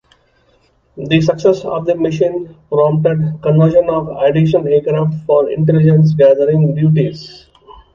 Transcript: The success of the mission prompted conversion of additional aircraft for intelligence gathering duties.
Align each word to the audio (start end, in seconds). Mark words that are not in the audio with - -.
The 0.97 1.21
success 1.21 1.63
of 1.63 1.85
the 1.85 1.93
mission 1.93 2.57
prompted 2.71 3.37
conversion 3.43 3.87
of 3.87 4.07
additional 4.23 4.67
aircraft 4.67 5.13
for 5.27 5.51
intelligence 5.51 6.15
gathering 6.15 6.73
duties. 6.73 7.45